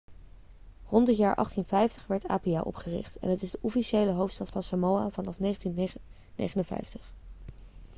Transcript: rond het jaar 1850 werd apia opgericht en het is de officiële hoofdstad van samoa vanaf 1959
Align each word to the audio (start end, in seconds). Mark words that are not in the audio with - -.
rond 0.83 1.07
het 1.07 1.17
jaar 1.17 1.35
1850 1.35 2.07
werd 2.07 2.27
apia 2.27 2.61
opgericht 2.61 3.17
en 3.17 3.29
het 3.29 3.41
is 3.41 3.51
de 3.51 3.57
officiële 3.61 4.11
hoofdstad 4.11 4.49
van 4.49 4.63
samoa 4.63 5.09
vanaf 5.09 5.35
1959 5.37 7.13